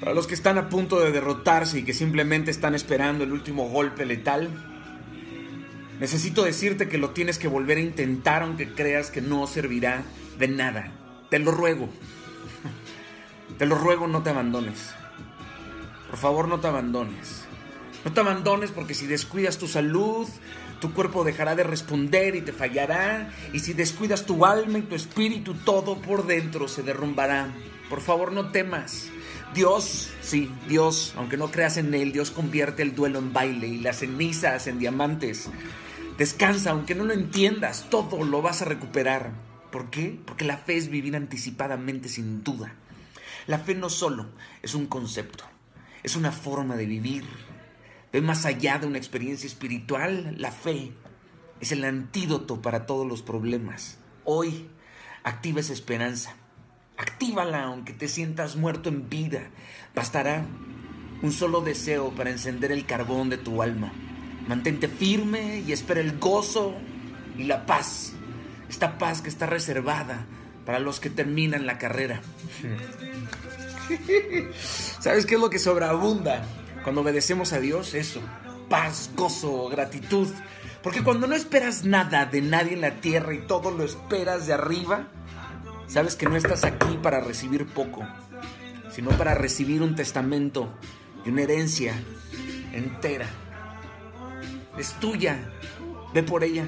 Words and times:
Para 0.00 0.14
los 0.14 0.26
que 0.26 0.34
están 0.34 0.58
a 0.58 0.68
punto 0.68 1.00
de 1.00 1.10
derrotarse 1.10 1.80
y 1.80 1.84
que 1.84 1.92
simplemente 1.92 2.50
están 2.50 2.74
esperando 2.74 3.24
el 3.24 3.32
último 3.32 3.68
golpe 3.68 4.06
letal, 4.06 4.48
necesito 5.98 6.44
decirte 6.44 6.88
que 6.88 6.98
lo 6.98 7.10
tienes 7.10 7.38
que 7.38 7.48
volver 7.48 7.78
a 7.78 7.82
intentar 7.82 8.42
aunque 8.42 8.72
creas 8.74 9.10
que 9.10 9.20
no 9.20 9.46
servirá 9.46 10.04
de 10.38 10.48
nada. 10.48 10.92
Te 11.30 11.38
lo 11.38 11.50
ruego. 11.50 11.88
Te 13.58 13.66
lo 13.66 13.74
ruego, 13.74 14.06
no 14.06 14.22
te 14.22 14.30
abandones. 14.30 14.94
Por 16.10 16.18
favor, 16.18 16.46
no 16.46 16.60
te 16.60 16.68
abandones. 16.68 17.48
No 18.08 18.14
te 18.14 18.20
abandones 18.20 18.70
porque 18.70 18.94
si 18.94 19.06
descuidas 19.06 19.58
tu 19.58 19.68
salud, 19.68 20.26
tu 20.80 20.94
cuerpo 20.94 21.24
dejará 21.24 21.54
de 21.54 21.62
responder 21.62 22.36
y 22.36 22.40
te 22.40 22.54
fallará. 22.54 23.30
Y 23.52 23.58
si 23.58 23.74
descuidas 23.74 24.24
tu 24.24 24.46
alma 24.46 24.78
y 24.78 24.82
tu 24.82 24.94
espíritu, 24.94 25.52
todo 25.52 26.00
por 26.00 26.26
dentro 26.26 26.68
se 26.68 26.82
derrumbará. 26.82 27.52
Por 27.90 28.00
favor, 28.00 28.32
no 28.32 28.50
temas. 28.50 29.10
Dios, 29.54 30.08
sí, 30.22 30.50
Dios, 30.66 31.12
aunque 31.18 31.36
no 31.36 31.50
creas 31.50 31.76
en 31.76 31.92
Él, 31.92 32.12
Dios 32.12 32.30
convierte 32.30 32.80
el 32.80 32.94
duelo 32.94 33.18
en 33.18 33.34
baile 33.34 33.68
y 33.68 33.78
las 33.78 33.98
cenizas 33.98 34.68
en 34.68 34.78
diamantes. 34.78 35.50
Descansa, 36.16 36.70
aunque 36.70 36.94
no 36.94 37.04
lo 37.04 37.12
entiendas, 37.12 37.90
todo 37.90 38.24
lo 38.24 38.40
vas 38.40 38.62
a 38.62 38.64
recuperar. 38.64 39.32
¿Por 39.70 39.90
qué? 39.90 40.18
Porque 40.24 40.46
la 40.46 40.56
fe 40.56 40.78
es 40.78 40.88
vivir 40.88 41.14
anticipadamente 41.14 42.08
sin 42.08 42.42
duda. 42.42 42.72
La 43.46 43.58
fe 43.58 43.74
no 43.74 43.90
solo 43.90 44.30
es 44.62 44.74
un 44.74 44.86
concepto, 44.86 45.44
es 46.02 46.16
una 46.16 46.32
forma 46.32 46.74
de 46.74 46.86
vivir. 46.86 47.24
Ve 48.12 48.22
más 48.22 48.46
allá 48.46 48.78
de 48.78 48.86
una 48.86 48.98
experiencia 48.98 49.46
espiritual. 49.46 50.34
La 50.38 50.50
fe 50.50 50.92
es 51.60 51.72
el 51.72 51.84
antídoto 51.84 52.62
para 52.62 52.86
todos 52.86 53.06
los 53.06 53.22
problemas. 53.22 53.98
Hoy 54.24 54.68
activa 55.24 55.60
esa 55.60 55.74
esperanza. 55.74 56.34
Actívala 56.96 57.64
aunque 57.64 57.92
te 57.92 58.08
sientas 58.08 58.56
muerto 58.56 58.88
en 58.88 59.08
vida. 59.08 59.50
Bastará 59.94 60.46
un 61.22 61.32
solo 61.32 61.60
deseo 61.60 62.10
para 62.10 62.30
encender 62.30 62.72
el 62.72 62.86
carbón 62.86 63.28
de 63.28 63.38
tu 63.38 63.62
alma. 63.62 63.92
Mantente 64.46 64.88
firme 64.88 65.62
y 65.66 65.72
espera 65.72 66.00
el 66.00 66.18
gozo 66.18 66.74
y 67.36 67.44
la 67.44 67.66
paz. 67.66 68.14
Esta 68.70 68.96
paz 68.98 69.20
que 69.20 69.28
está 69.28 69.46
reservada 69.46 70.26
para 70.64 70.78
los 70.78 70.98
que 70.98 71.10
terminan 71.10 71.66
la 71.66 71.78
carrera. 71.78 72.22
¿Sabes 75.00 75.26
qué 75.26 75.34
es 75.34 75.40
lo 75.40 75.50
que 75.50 75.58
sobreabunda 75.58 76.46
cuando 76.82 77.02
obedecemos 77.02 77.52
a 77.52 77.60
Dios? 77.60 77.94
Eso. 77.94 78.20
Paz, 78.68 79.10
gozo, 79.14 79.68
gratitud. 79.68 80.28
Porque 80.82 81.02
cuando 81.02 81.26
no 81.26 81.34
esperas 81.34 81.84
nada 81.84 82.26
de 82.26 82.40
nadie 82.40 82.74
en 82.74 82.80
la 82.80 83.00
tierra 83.00 83.34
y 83.34 83.46
todo 83.46 83.70
lo 83.70 83.84
esperas 83.84 84.46
de 84.46 84.52
arriba, 84.54 85.08
sabes 85.86 86.16
que 86.16 86.26
no 86.26 86.36
estás 86.36 86.64
aquí 86.64 86.98
para 87.02 87.20
recibir 87.20 87.66
poco, 87.66 88.06
sino 88.90 89.10
para 89.10 89.34
recibir 89.34 89.82
un 89.82 89.96
testamento 89.96 90.72
y 91.24 91.30
una 91.30 91.42
herencia 91.42 91.94
entera. 92.72 93.26
Es 94.78 94.94
tuya. 94.94 95.36
Ve 96.14 96.22
por 96.22 96.44
ella. 96.44 96.64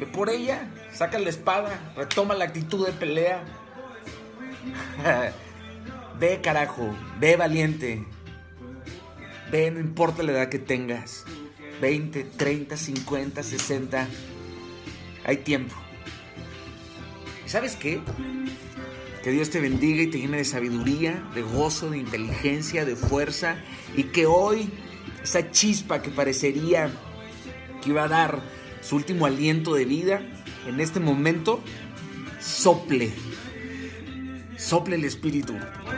Ve 0.00 0.06
por 0.06 0.28
ella. 0.28 0.68
Saca 0.92 1.18
la 1.18 1.28
espada. 1.28 1.92
Retoma 1.96 2.34
la 2.34 2.44
actitud 2.46 2.84
de 2.84 2.92
pelea. 2.92 3.44
Ve 6.18 6.40
carajo. 6.42 6.94
Ve 7.20 7.36
valiente. 7.36 8.04
Ve, 9.52 9.70
no 9.70 9.80
importa 9.80 10.22
la 10.22 10.32
edad 10.32 10.48
que 10.48 10.58
tengas. 10.58 11.26
20, 11.82 12.24
30, 12.24 12.74
50, 12.74 13.42
60. 13.42 14.08
Hay 15.26 15.36
tiempo. 15.38 15.74
¿Y 17.44 17.50
sabes 17.50 17.76
qué? 17.76 18.00
Que 19.22 19.30
Dios 19.30 19.50
te 19.50 19.60
bendiga 19.60 20.02
y 20.02 20.06
te 20.06 20.18
llene 20.18 20.38
de 20.38 20.46
sabiduría, 20.46 21.28
de 21.34 21.42
gozo, 21.42 21.90
de 21.90 21.98
inteligencia, 21.98 22.86
de 22.86 22.96
fuerza. 22.96 23.58
Y 23.94 24.04
que 24.04 24.24
hoy 24.24 24.70
esa 25.22 25.50
chispa 25.50 26.00
que 26.00 26.08
parecería 26.08 26.90
que 27.82 27.90
iba 27.90 28.04
a 28.04 28.08
dar 28.08 28.40
su 28.80 28.96
último 28.96 29.26
aliento 29.26 29.74
de 29.74 29.84
vida, 29.84 30.22
en 30.66 30.80
este 30.80 30.98
momento, 30.98 31.60
sople. 32.40 33.12
Sople 34.56 34.96
el 34.96 35.04
espíritu. 35.04 35.54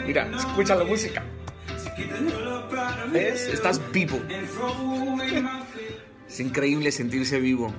Mira, 0.06 0.28
escucha 0.36 0.74
la 0.74 0.84
música. 0.84 1.24
¿Ves? 3.12 3.48
Estás 3.48 3.80
vivo. 3.92 4.20
Es 6.28 6.40
increíble 6.40 6.90
sentirse 6.92 7.38
vivo. 7.38 7.72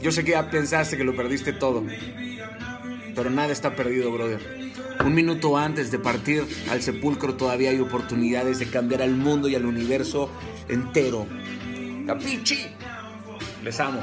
Yo 0.00 0.12
sé 0.12 0.24
que 0.24 0.32
ya 0.32 0.50
pensaste 0.50 0.96
que 0.96 1.04
lo 1.04 1.16
perdiste 1.16 1.52
todo. 1.52 1.82
Pero 3.14 3.30
nada 3.30 3.52
está 3.52 3.74
perdido, 3.74 4.12
brother. 4.12 4.72
Un 5.04 5.14
minuto 5.14 5.56
antes 5.56 5.90
de 5.90 5.98
partir 5.98 6.44
al 6.70 6.82
sepulcro 6.82 7.34
todavía 7.34 7.70
hay 7.70 7.80
oportunidades 7.80 8.58
de 8.58 8.66
cambiar 8.66 9.02
al 9.02 9.14
mundo 9.14 9.48
y 9.48 9.54
al 9.54 9.64
universo 9.66 10.30
entero. 10.68 11.26
Capichi. 12.06 12.66
Les 13.64 13.80
amo. 13.80 14.00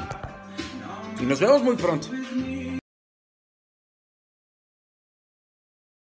Y 1.20 1.24
nos 1.24 1.40
vemos 1.40 1.62
muy 1.62 1.76
pronto. 1.76 2.08